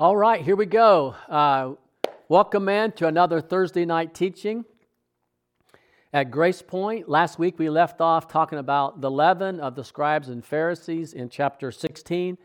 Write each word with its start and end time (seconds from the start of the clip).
All 0.00 0.16
right, 0.16 0.40
here 0.40 0.56
we 0.56 0.64
go. 0.64 1.14
Uh, 1.28 1.72
welcome, 2.26 2.64
man, 2.64 2.92
to 2.92 3.06
another 3.06 3.42
Thursday 3.42 3.84
night 3.84 4.14
teaching 4.14 4.64
at 6.10 6.30
Grace 6.30 6.62
Point. 6.62 7.06
Last 7.06 7.38
week 7.38 7.58
we 7.58 7.68
left 7.68 8.00
off 8.00 8.26
talking 8.26 8.58
about 8.58 9.02
the 9.02 9.10
leaven 9.10 9.60
of 9.60 9.74
the 9.74 9.84
scribes 9.84 10.30
and 10.30 10.42
Pharisees 10.42 11.12
in 11.12 11.28
chapter 11.28 11.70
16 11.70 12.38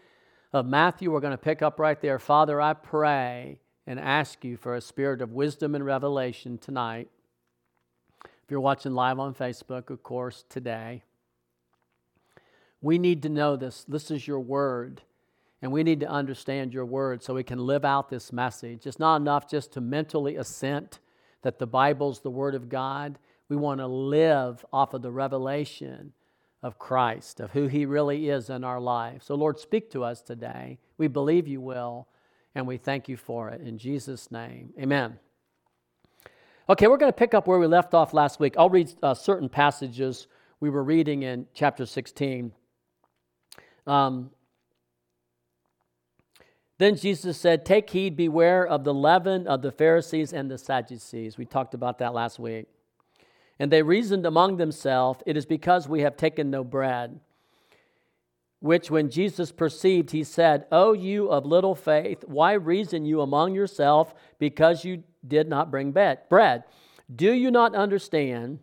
of 0.51 0.65
Matthew. 0.65 1.09
We're 1.09 1.21
going 1.21 1.31
to 1.31 1.37
pick 1.37 1.61
up 1.61 1.79
right 1.79 1.97
there. 2.01 2.19
Father, 2.19 2.59
I 2.59 2.73
pray 2.73 3.61
and 3.87 4.01
ask 4.01 4.43
you 4.43 4.57
for 4.57 4.75
a 4.75 4.81
spirit 4.81 5.21
of 5.21 5.31
wisdom 5.31 5.75
and 5.75 5.85
revelation 5.85 6.57
tonight. 6.57 7.07
If 8.25 8.51
you're 8.51 8.59
watching 8.59 8.93
live 8.93 9.17
on 9.17 9.33
Facebook, 9.33 9.89
of 9.89 10.03
course, 10.03 10.43
today. 10.49 11.03
We 12.81 12.99
need 12.99 13.23
to 13.23 13.29
know 13.29 13.55
this. 13.55 13.85
This 13.87 14.11
is 14.11 14.27
your 14.27 14.41
word. 14.41 15.03
And 15.61 15.71
we 15.71 15.83
need 15.83 16.01
to 16.01 16.07
understand 16.09 16.73
your 16.73 16.85
word 16.85 17.23
so 17.23 17.33
we 17.33 17.43
can 17.43 17.59
live 17.59 17.85
out 17.85 18.09
this 18.09 18.31
message. 18.31 18.85
It's 18.85 18.99
not 18.99 19.17
enough 19.17 19.49
just 19.49 19.71
to 19.73 19.81
mentally 19.81 20.35
assent 20.35 20.99
that 21.41 21.59
the 21.59 21.67
Bible's 21.67 22.19
the 22.19 22.29
word 22.29 22.55
of 22.55 22.69
God. 22.69 23.17
We 23.49 23.55
want 23.55 23.79
to 23.79 23.87
live 23.87 24.65
off 24.73 24.93
of 24.93 25.01
the 25.01 25.11
revelation 25.11 26.13
of 26.61 26.79
Christ, 26.79 27.39
of 27.39 27.51
who 27.51 27.67
he 27.67 27.85
really 27.85 28.29
is 28.29 28.49
in 28.49 28.63
our 28.63 28.79
life. 28.79 29.21
So, 29.23 29.35
Lord, 29.35 29.59
speak 29.59 29.91
to 29.91 30.03
us 30.03 30.21
today. 30.21 30.79
We 30.97 31.07
believe 31.07 31.47
you 31.47 31.61
will, 31.61 32.07
and 32.55 32.65
we 32.65 32.77
thank 32.77 33.07
you 33.07 33.17
for 33.17 33.49
it. 33.49 33.61
In 33.61 33.77
Jesus' 33.77 34.31
name, 34.31 34.73
amen. 34.79 35.19
Okay, 36.67 36.87
we're 36.87 36.97
going 36.97 37.11
to 37.11 37.17
pick 37.17 37.35
up 37.35 37.45
where 37.45 37.59
we 37.59 37.67
left 37.67 37.93
off 37.93 38.13
last 38.13 38.39
week. 38.39 38.55
I'll 38.57 38.71
read 38.71 38.91
uh, 39.03 39.13
certain 39.13 39.47
passages 39.47 40.25
we 40.59 40.71
were 40.71 40.83
reading 40.83 41.21
in 41.21 41.45
chapter 41.53 41.85
16. 41.85 42.51
Um, 43.85 44.31
then 46.77 46.95
Jesus 46.95 47.37
said, 47.37 47.65
Take 47.65 47.89
heed, 47.89 48.17
beware 48.17 48.65
of 48.65 48.83
the 48.83 48.93
leaven 48.93 49.47
of 49.47 49.61
the 49.61 49.71
Pharisees 49.71 50.33
and 50.33 50.51
the 50.51 50.57
Sadducees. 50.57 51.37
We 51.37 51.45
talked 51.45 51.73
about 51.73 51.99
that 51.99 52.13
last 52.13 52.37
week. 52.37 52.67
And 53.57 53.71
they 53.71 53.81
reasoned 53.81 54.25
among 54.25 54.57
themselves, 54.57 55.23
It 55.25 55.37
is 55.37 55.45
because 55.45 55.87
we 55.87 56.01
have 56.01 56.17
taken 56.17 56.49
no 56.49 56.63
bread. 56.63 57.19
Which, 58.59 58.89
when 58.89 59.09
Jesus 59.09 59.51
perceived, 59.51 60.11
he 60.11 60.23
said, 60.23 60.65
O 60.71 60.93
you 60.93 61.27
of 61.27 61.45
little 61.45 61.75
faith, 61.75 62.23
why 62.25 62.53
reason 62.53 63.05
you 63.05 63.21
among 63.21 63.53
yourself 63.53 64.13
because 64.39 64.83
you 64.83 65.03
did 65.25 65.47
not 65.47 65.71
bring 65.71 65.91
bread? 65.91 66.63
Do 67.13 67.31
you 67.31 67.51
not 67.51 67.75
understand? 67.75 68.59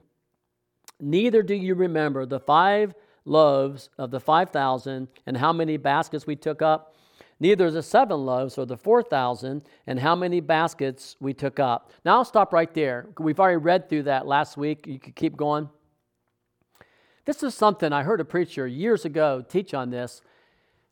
Neither 1.01 1.43
do 1.43 1.55
you 1.55 1.75
remember 1.75 2.27
the 2.27 2.41
five 2.41 2.95
loaves 3.25 3.89
of 3.97 4.11
the 4.11 4.21
five 4.21 4.51
thousand 4.51 5.09
and 5.27 5.37
how 5.37 5.53
many 5.53 5.77
baskets 5.77 6.27
we 6.27 6.37
took 6.37 6.61
up? 6.61 6.97
Neither 7.43 7.73
the 7.73 7.83
seven 7.83 8.25
loaves 8.25 8.57
or 8.57 8.65
the 8.65 8.77
4,000, 8.77 9.63
and 9.89 9.99
how 9.99 10.15
many 10.15 10.39
baskets 10.39 11.17
we 11.19 11.35
took 11.35 11.59
up. 11.59 11.91
Now 12.05 12.19
I'll 12.19 12.25
stop 12.25 12.53
right 12.53 12.73
there. 12.73 13.09
We've 13.19 13.41
already 13.41 13.57
read 13.57 13.89
through 13.89 14.05
that 14.05 14.29
last 14.29 14.57
week. 14.57 14.87
You 14.87 15.01
could 15.01 15.17
keep 15.17 15.37
going. 15.37 15.69
This 17.25 17.43
is 17.43 17.53
something 17.57 17.93
I 17.93 18.05
heard 18.05 18.21
a 18.21 18.25
preacher 18.25 18.65
years 18.65 19.05
ago 19.05 19.45
teach 19.47 19.75
on 19.75 19.91
this, 19.91 20.23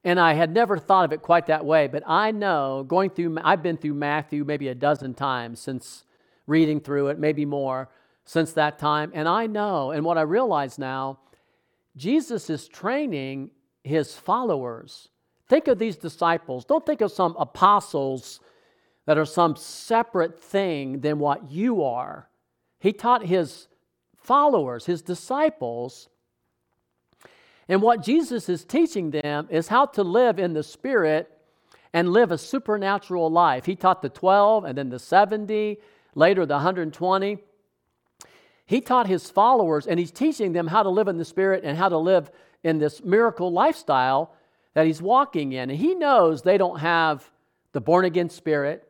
and 0.02 0.18
I 0.18 0.32
had 0.32 0.52
never 0.52 0.76
thought 0.76 1.04
of 1.04 1.12
it 1.12 1.22
quite 1.22 1.46
that 1.46 1.64
way. 1.64 1.86
But 1.86 2.02
I 2.04 2.32
know 2.32 2.84
going 2.86 3.10
through, 3.10 3.38
I've 3.44 3.62
been 3.62 3.76
through 3.76 3.94
Matthew 3.94 4.44
maybe 4.44 4.66
a 4.66 4.74
dozen 4.74 5.14
times 5.14 5.60
since 5.60 6.04
reading 6.48 6.80
through 6.80 7.08
it, 7.08 7.18
maybe 7.20 7.44
more 7.44 7.90
since 8.24 8.52
that 8.54 8.76
time. 8.76 9.12
And 9.14 9.28
I 9.28 9.46
know, 9.46 9.92
and 9.92 10.04
what 10.04 10.18
I 10.18 10.22
realize 10.22 10.80
now, 10.80 11.20
Jesus 11.96 12.50
is 12.50 12.66
training 12.66 13.52
his 13.84 14.16
followers 14.16 15.10
Think 15.50 15.66
of 15.66 15.80
these 15.80 15.96
disciples. 15.96 16.64
Don't 16.64 16.86
think 16.86 17.00
of 17.00 17.10
some 17.10 17.34
apostles 17.36 18.38
that 19.06 19.18
are 19.18 19.24
some 19.24 19.56
separate 19.56 20.40
thing 20.40 21.00
than 21.00 21.18
what 21.18 21.50
you 21.50 21.82
are. 21.82 22.28
He 22.78 22.92
taught 22.92 23.26
his 23.26 23.66
followers, 24.16 24.86
his 24.86 25.02
disciples, 25.02 26.08
and 27.68 27.82
what 27.82 28.04
Jesus 28.04 28.48
is 28.48 28.64
teaching 28.64 29.10
them 29.10 29.48
is 29.50 29.66
how 29.66 29.86
to 29.86 30.04
live 30.04 30.38
in 30.38 30.52
the 30.52 30.62
Spirit 30.62 31.28
and 31.92 32.12
live 32.12 32.30
a 32.30 32.38
supernatural 32.38 33.28
life. 33.28 33.66
He 33.66 33.74
taught 33.74 34.02
the 34.02 34.08
12 34.08 34.64
and 34.64 34.78
then 34.78 34.88
the 34.88 35.00
70, 35.00 35.78
later 36.14 36.46
the 36.46 36.54
120. 36.54 37.38
He 38.66 38.80
taught 38.80 39.08
his 39.08 39.28
followers 39.28 39.88
and 39.88 39.98
he's 39.98 40.12
teaching 40.12 40.52
them 40.52 40.68
how 40.68 40.84
to 40.84 40.90
live 40.90 41.08
in 41.08 41.18
the 41.18 41.24
Spirit 41.24 41.64
and 41.64 41.76
how 41.76 41.88
to 41.88 41.98
live 41.98 42.30
in 42.62 42.78
this 42.78 43.02
miracle 43.02 43.50
lifestyle 43.50 44.36
that 44.74 44.86
he's 44.86 45.02
walking 45.02 45.52
in. 45.52 45.70
And 45.70 45.78
he 45.78 45.94
knows 45.94 46.42
they 46.42 46.58
don't 46.58 46.80
have 46.80 47.30
the 47.72 47.80
born 47.80 48.04
again 48.04 48.30
spirit. 48.30 48.86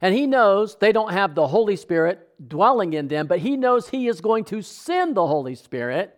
And 0.00 0.14
he 0.14 0.26
knows 0.26 0.76
they 0.76 0.92
don't 0.92 1.12
have 1.12 1.34
the 1.34 1.48
Holy 1.48 1.76
Spirit 1.76 2.28
dwelling 2.48 2.92
in 2.92 3.08
them, 3.08 3.26
but 3.26 3.40
he 3.40 3.56
knows 3.56 3.88
he 3.88 4.06
is 4.06 4.20
going 4.20 4.44
to 4.44 4.62
send 4.62 5.16
the 5.16 5.26
Holy 5.26 5.54
Spirit. 5.54 6.16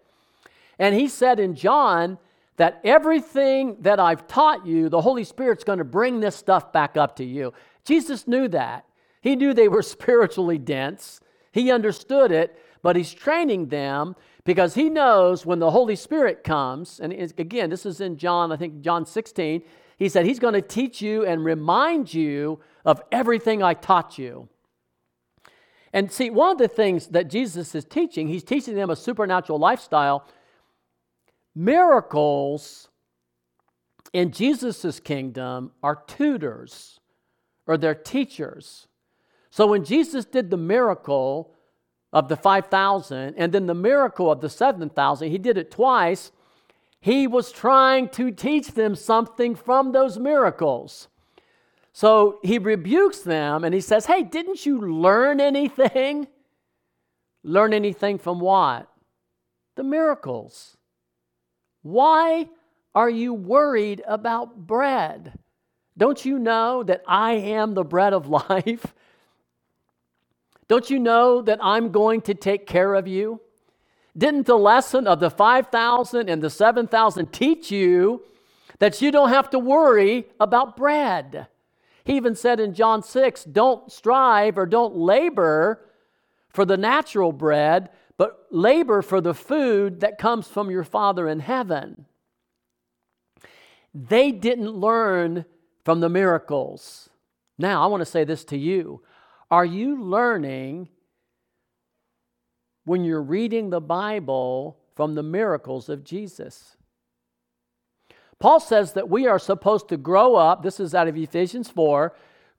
And 0.78 0.94
he 0.94 1.08
said 1.08 1.40
in 1.40 1.54
John 1.54 2.18
that 2.56 2.80
everything 2.84 3.78
that 3.80 3.98
I've 3.98 4.26
taught 4.26 4.66
you, 4.66 4.88
the 4.88 5.00
Holy 5.00 5.24
Spirit's 5.24 5.64
going 5.64 5.78
to 5.78 5.84
bring 5.84 6.20
this 6.20 6.36
stuff 6.36 6.72
back 6.72 6.96
up 6.96 7.16
to 7.16 7.24
you. 7.24 7.54
Jesus 7.84 8.28
knew 8.28 8.48
that. 8.48 8.84
He 9.22 9.34
knew 9.34 9.54
they 9.54 9.68
were 9.68 9.82
spiritually 9.96 10.58
dense. 10.58 11.20
He 11.52 11.70
understood 11.70 12.32
it, 12.32 12.58
but 12.82 12.96
he's 12.96 13.12
training 13.12 13.68
them 13.68 14.14
because 14.50 14.74
he 14.74 14.90
knows 14.90 15.46
when 15.46 15.60
the 15.60 15.70
Holy 15.70 15.94
Spirit 15.94 16.42
comes, 16.42 16.98
and 16.98 17.12
again, 17.12 17.70
this 17.70 17.86
is 17.86 18.00
in 18.00 18.16
John, 18.16 18.50
I 18.50 18.56
think 18.56 18.80
John 18.80 19.06
16, 19.06 19.62
he 19.96 20.08
said, 20.08 20.26
He's 20.26 20.40
going 20.40 20.54
to 20.54 20.60
teach 20.60 21.00
you 21.00 21.24
and 21.24 21.44
remind 21.44 22.12
you 22.12 22.58
of 22.84 23.00
everything 23.12 23.62
I 23.62 23.74
taught 23.74 24.18
you. 24.18 24.48
And 25.92 26.10
see, 26.10 26.30
one 26.30 26.50
of 26.50 26.58
the 26.58 26.66
things 26.66 27.06
that 27.10 27.30
Jesus 27.30 27.76
is 27.76 27.84
teaching, 27.84 28.26
he's 28.26 28.42
teaching 28.42 28.74
them 28.74 28.90
a 28.90 28.96
supernatural 28.96 29.60
lifestyle. 29.60 30.26
Miracles 31.54 32.88
in 34.12 34.32
Jesus' 34.32 34.98
kingdom 34.98 35.70
are 35.80 36.02
tutors 36.08 36.98
or 37.68 37.78
they're 37.78 37.94
teachers. 37.94 38.88
So 39.50 39.68
when 39.68 39.84
Jesus 39.84 40.24
did 40.24 40.50
the 40.50 40.56
miracle, 40.56 41.54
of 42.12 42.28
the 42.28 42.36
5,000 42.36 43.34
and 43.36 43.52
then 43.52 43.66
the 43.66 43.74
miracle 43.74 44.30
of 44.30 44.40
the 44.40 44.48
7,000. 44.48 45.30
He 45.30 45.38
did 45.38 45.56
it 45.56 45.70
twice. 45.70 46.32
He 47.00 47.26
was 47.26 47.52
trying 47.52 48.08
to 48.10 48.30
teach 48.30 48.68
them 48.68 48.94
something 48.94 49.54
from 49.54 49.92
those 49.92 50.18
miracles. 50.18 51.08
So 51.92 52.38
he 52.42 52.58
rebukes 52.58 53.20
them 53.20 53.64
and 53.64 53.74
he 53.74 53.80
says, 53.80 54.06
Hey, 54.06 54.22
didn't 54.22 54.66
you 54.66 54.80
learn 54.80 55.40
anything? 55.40 56.28
Learn 57.42 57.72
anything 57.72 58.18
from 58.18 58.40
what? 58.40 58.88
The 59.76 59.82
miracles. 59.82 60.76
Why 61.82 62.48
are 62.94 63.10
you 63.10 63.32
worried 63.32 64.02
about 64.06 64.66
bread? 64.66 65.38
Don't 65.96 66.24
you 66.24 66.38
know 66.38 66.82
that 66.82 67.02
I 67.06 67.32
am 67.32 67.74
the 67.74 67.84
bread 67.84 68.12
of 68.12 68.28
life? 68.50 68.94
Don't 70.70 70.88
you 70.88 71.00
know 71.00 71.42
that 71.42 71.58
I'm 71.60 71.90
going 71.90 72.20
to 72.20 72.32
take 72.32 72.64
care 72.64 72.94
of 72.94 73.08
you? 73.08 73.40
Didn't 74.16 74.46
the 74.46 74.56
lesson 74.56 75.08
of 75.08 75.18
the 75.18 75.28
5,000 75.28 76.28
and 76.28 76.40
the 76.40 76.48
7,000 76.48 77.32
teach 77.32 77.72
you 77.72 78.22
that 78.78 79.02
you 79.02 79.10
don't 79.10 79.30
have 79.30 79.50
to 79.50 79.58
worry 79.58 80.28
about 80.38 80.76
bread? 80.76 81.48
He 82.04 82.14
even 82.14 82.36
said 82.36 82.60
in 82.60 82.72
John 82.72 83.02
6 83.02 83.42
don't 83.46 83.90
strive 83.90 84.56
or 84.56 84.64
don't 84.64 84.94
labor 84.94 85.80
for 86.50 86.64
the 86.64 86.76
natural 86.76 87.32
bread, 87.32 87.90
but 88.16 88.46
labor 88.52 89.02
for 89.02 89.20
the 89.20 89.34
food 89.34 89.98
that 89.98 90.18
comes 90.18 90.46
from 90.46 90.70
your 90.70 90.84
Father 90.84 91.26
in 91.26 91.40
heaven. 91.40 92.06
They 93.92 94.30
didn't 94.30 94.70
learn 94.70 95.46
from 95.84 95.98
the 95.98 96.08
miracles. 96.08 97.10
Now, 97.58 97.82
I 97.82 97.88
want 97.88 98.02
to 98.02 98.06
say 98.06 98.22
this 98.22 98.44
to 98.44 98.56
you 98.56 99.02
are 99.50 99.64
you 99.64 100.02
learning 100.02 100.88
when 102.84 103.04
you're 103.04 103.22
reading 103.22 103.70
the 103.70 103.80
Bible 103.80 104.78
from 104.94 105.14
the 105.14 105.22
miracles 105.22 105.88
of 105.88 106.04
Jesus? 106.04 106.76
Paul 108.38 108.60
says 108.60 108.94
that 108.94 109.08
we 109.08 109.26
are 109.26 109.38
supposed 109.38 109.88
to 109.88 109.96
grow 109.96 110.34
up, 110.34 110.62
this 110.62 110.80
is 110.80 110.94
out 110.94 111.08
of 111.08 111.16
Ephesians 111.16 111.68
4, 111.68 112.14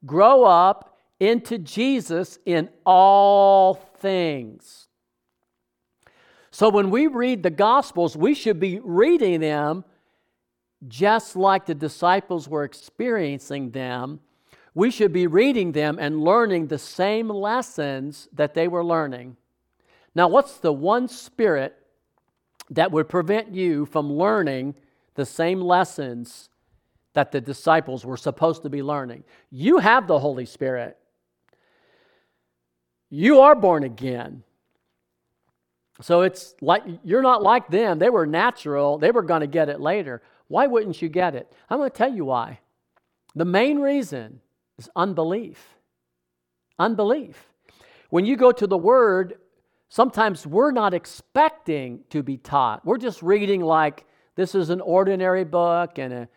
grow 0.06 0.44
up 0.44 0.98
into 1.18 1.58
Jesus 1.58 2.38
in 2.44 2.68
all 2.84 3.74
things. 3.74 4.88
So 6.50 6.68
when 6.68 6.90
we 6.90 7.06
read 7.06 7.42
the 7.42 7.50
Gospels, 7.50 8.16
we 8.16 8.34
should 8.34 8.60
be 8.60 8.78
reading 8.80 9.40
them 9.40 9.84
just 10.86 11.36
like 11.36 11.66
the 11.66 11.74
disciples 11.74 12.48
were 12.48 12.64
experiencing 12.64 13.70
them 13.70 14.20
we 14.74 14.90
should 14.90 15.12
be 15.12 15.26
reading 15.26 15.72
them 15.72 15.98
and 16.00 16.22
learning 16.22 16.66
the 16.66 16.78
same 16.78 17.28
lessons 17.28 18.28
that 18.32 18.54
they 18.54 18.68
were 18.68 18.84
learning. 18.84 19.36
Now, 20.14 20.28
what's 20.28 20.58
the 20.58 20.72
one 20.72 21.08
spirit 21.08 21.76
that 22.70 22.90
would 22.90 23.08
prevent 23.08 23.54
you 23.54 23.86
from 23.86 24.12
learning 24.12 24.74
the 25.14 25.26
same 25.26 25.60
lessons 25.60 26.48
that 27.14 27.32
the 27.32 27.40
disciples 27.40 28.04
were 28.04 28.16
supposed 28.16 28.62
to 28.62 28.70
be 28.70 28.82
learning. 28.82 29.24
You 29.50 29.78
have 29.78 30.06
the 30.06 30.18
Holy 30.18 30.46
Spirit. 30.46 30.96
You 33.10 33.40
are 33.40 33.54
born 33.54 33.82
again. 33.82 34.42
So 36.00 36.22
it's 36.22 36.54
like 36.62 36.82
you're 37.04 37.22
not 37.22 37.42
like 37.42 37.68
them. 37.68 37.98
They 37.98 38.08
were 38.08 38.26
natural, 38.26 38.98
they 38.98 39.10
were 39.10 39.22
going 39.22 39.42
to 39.42 39.46
get 39.46 39.68
it 39.68 39.80
later. 39.80 40.22
Why 40.48 40.66
wouldn't 40.66 41.00
you 41.00 41.08
get 41.08 41.34
it? 41.34 41.52
I'm 41.68 41.78
going 41.78 41.90
to 41.90 41.96
tell 41.96 42.12
you 42.12 42.24
why. 42.24 42.60
The 43.34 43.44
main 43.44 43.78
reason 43.78 44.40
is 44.78 44.88
unbelief. 44.96 45.76
Unbelief. 46.78 47.46
When 48.10 48.24
you 48.24 48.36
go 48.36 48.52
to 48.52 48.66
the 48.66 48.78
Word, 48.78 49.38
sometimes 49.88 50.46
we're 50.46 50.72
not 50.72 50.94
expecting 50.94 52.00
to 52.10 52.22
be 52.22 52.36
taught. 52.36 52.84
We're 52.84 52.98
just 52.98 53.22
reading 53.22 53.60
like 53.60 54.04
this 54.34 54.54
is 54.54 54.70
an 54.70 54.80
ordinary 54.80 55.44
book 55.44 55.98
and 55.98 56.12
an 56.12 56.28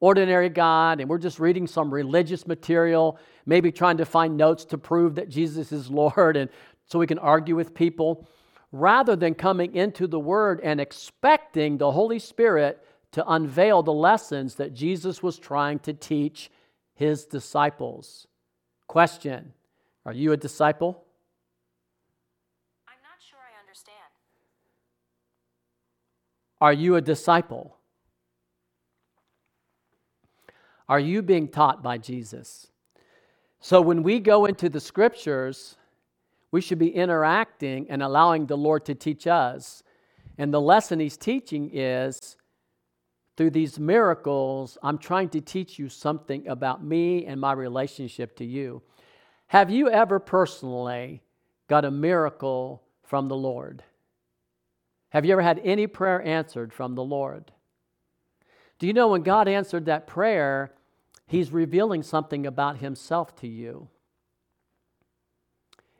ordinary 0.00 0.48
God, 0.48 1.00
and 1.00 1.08
we're 1.08 1.18
just 1.18 1.40
reading 1.40 1.66
some 1.66 1.92
religious 1.92 2.46
material, 2.46 3.18
maybe 3.46 3.72
trying 3.72 3.96
to 3.96 4.04
find 4.04 4.36
notes 4.36 4.64
to 4.66 4.78
prove 4.78 5.14
that 5.14 5.28
Jesus 5.28 5.72
is 5.72 5.90
Lord, 5.90 6.36
and 6.36 6.50
so 6.84 6.98
we 6.98 7.06
can 7.06 7.18
argue 7.18 7.56
with 7.56 7.74
people, 7.74 8.28
rather 8.72 9.16
than 9.16 9.34
coming 9.34 9.74
into 9.74 10.06
the 10.06 10.20
Word 10.20 10.60
and 10.62 10.80
expecting 10.80 11.78
the 11.78 11.92
Holy 11.92 12.18
Spirit 12.18 12.84
to 13.12 13.26
unveil 13.26 13.82
the 13.82 13.92
lessons 13.92 14.56
that 14.56 14.74
Jesus 14.74 15.22
was 15.22 15.38
trying 15.38 15.78
to 15.80 15.92
teach 15.92 16.50
his 16.96 17.24
disciples. 17.26 18.26
Question 18.88 19.52
Are 20.04 20.12
you 20.12 20.32
a 20.32 20.36
disciple? 20.36 21.04
I'm 22.88 22.98
not 23.02 23.20
sure 23.20 23.38
I 23.38 23.60
understand. 23.60 23.96
Are 26.60 26.72
you 26.72 26.96
a 26.96 27.00
disciple? 27.00 27.76
Are 30.88 31.00
you 31.00 31.22
being 31.22 31.48
taught 31.48 31.82
by 31.82 31.98
Jesus? 31.98 32.68
So 33.60 33.80
when 33.80 34.02
we 34.02 34.20
go 34.20 34.44
into 34.46 34.68
the 34.68 34.80
scriptures, 34.80 35.76
we 36.52 36.60
should 36.60 36.78
be 36.78 36.94
interacting 36.94 37.90
and 37.90 38.02
allowing 38.02 38.46
the 38.46 38.56
Lord 38.56 38.84
to 38.86 38.94
teach 38.94 39.26
us. 39.26 39.82
And 40.38 40.54
the 40.54 40.60
lesson 40.60 41.00
he's 41.00 41.16
teaching 41.16 41.70
is 41.72 42.36
through 43.36 43.50
these 43.50 43.78
miracles, 43.78 44.78
I'm 44.82 44.98
trying 44.98 45.28
to 45.30 45.40
teach 45.40 45.78
you 45.78 45.88
something 45.88 46.48
about 46.48 46.82
me 46.82 47.26
and 47.26 47.40
my 47.40 47.52
relationship 47.52 48.36
to 48.36 48.44
you. 48.44 48.82
Have 49.48 49.70
you 49.70 49.90
ever 49.90 50.18
personally 50.18 51.22
got 51.68 51.84
a 51.84 51.90
miracle 51.90 52.82
from 53.02 53.28
the 53.28 53.36
Lord? 53.36 53.82
Have 55.10 55.24
you 55.24 55.32
ever 55.32 55.42
had 55.42 55.60
any 55.64 55.86
prayer 55.86 56.22
answered 56.22 56.72
from 56.72 56.94
the 56.94 57.04
Lord? 57.04 57.52
Do 58.78 58.86
you 58.86 58.92
know 58.92 59.08
when 59.08 59.22
God 59.22 59.48
answered 59.48 59.86
that 59.86 60.06
prayer, 60.06 60.72
He's 61.26 61.50
revealing 61.50 62.02
something 62.02 62.46
about 62.46 62.78
Himself 62.78 63.34
to 63.36 63.48
you? 63.48 63.88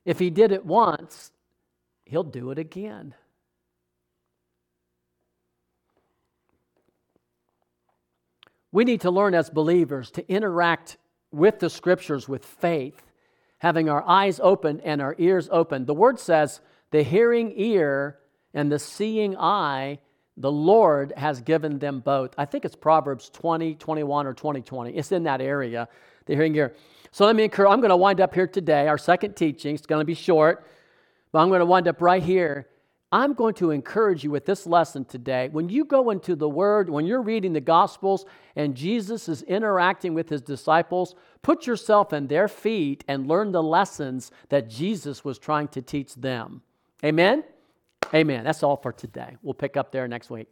If 0.04 0.18
He 0.18 0.30
did 0.30 0.52
it 0.52 0.64
once, 0.64 1.32
He'll 2.04 2.22
do 2.22 2.50
it 2.50 2.58
again. 2.58 3.14
We 8.76 8.84
need 8.84 9.00
to 9.00 9.10
learn 9.10 9.34
as 9.34 9.48
believers 9.48 10.10
to 10.10 10.30
interact 10.30 10.98
with 11.32 11.60
the 11.60 11.70
scriptures 11.70 12.28
with 12.28 12.44
faith, 12.44 13.00
having 13.56 13.88
our 13.88 14.06
eyes 14.06 14.38
open 14.42 14.82
and 14.84 15.00
our 15.00 15.14
ears 15.16 15.48
open. 15.50 15.86
The 15.86 15.94
word 15.94 16.20
says, 16.20 16.60
the 16.90 17.02
hearing 17.02 17.54
ear 17.56 18.18
and 18.52 18.70
the 18.70 18.78
seeing 18.78 19.34
eye, 19.38 20.00
the 20.36 20.52
Lord 20.52 21.14
has 21.16 21.40
given 21.40 21.78
them 21.78 22.00
both. 22.00 22.34
I 22.36 22.44
think 22.44 22.66
it's 22.66 22.76
Proverbs 22.76 23.30
20, 23.30 23.76
21, 23.76 24.26
or 24.26 24.34
20, 24.34 24.60
20. 24.60 24.90
It's 24.90 25.10
in 25.10 25.22
that 25.22 25.40
area, 25.40 25.88
the 26.26 26.34
hearing 26.34 26.54
ear. 26.54 26.74
So 27.12 27.24
let 27.24 27.34
me 27.34 27.44
encourage, 27.44 27.72
I'm 27.72 27.80
going 27.80 27.88
to 27.88 27.96
wind 27.96 28.20
up 28.20 28.34
here 28.34 28.46
today. 28.46 28.88
Our 28.88 28.98
second 28.98 29.36
teaching, 29.36 29.74
it's 29.74 29.86
going 29.86 30.02
to 30.02 30.04
be 30.04 30.12
short, 30.12 30.66
but 31.32 31.38
I'm 31.38 31.48
going 31.48 31.60
to 31.60 31.64
wind 31.64 31.88
up 31.88 32.02
right 32.02 32.22
here 32.22 32.68
I'm 33.12 33.34
going 33.34 33.54
to 33.54 33.70
encourage 33.70 34.24
you 34.24 34.30
with 34.32 34.46
this 34.46 34.66
lesson 34.66 35.04
today. 35.04 35.48
When 35.52 35.68
you 35.68 35.84
go 35.84 36.10
into 36.10 36.34
the 36.34 36.48
Word, 36.48 36.90
when 36.90 37.06
you're 37.06 37.22
reading 37.22 37.52
the 37.52 37.60
Gospels 37.60 38.24
and 38.56 38.74
Jesus 38.74 39.28
is 39.28 39.42
interacting 39.42 40.12
with 40.12 40.28
his 40.28 40.42
disciples, 40.42 41.14
put 41.42 41.66
yourself 41.66 42.12
in 42.12 42.26
their 42.26 42.48
feet 42.48 43.04
and 43.06 43.28
learn 43.28 43.52
the 43.52 43.62
lessons 43.62 44.32
that 44.48 44.68
Jesus 44.68 45.24
was 45.24 45.38
trying 45.38 45.68
to 45.68 45.82
teach 45.82 46.16
them. 46.16 46.62
Amen? 47.04 47.44
Amen. 48.12 48.44
That's 48.44 48.62
all 48.62 48.76
for 48.76 48.92
today. 48.92 49.36
We'll 49.42 49.54
pick 49.54 49.76
up 49.76 49.92
there 49.92 50.08
next 50.08 50.28
week. 50.28 50.48